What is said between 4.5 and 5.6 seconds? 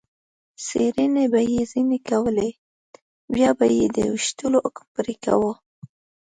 حکم پرې کاوه.